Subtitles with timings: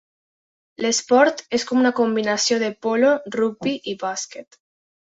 [0.85, 4.63] L'esport és com una combinació de polo, rugbi i bàsquet.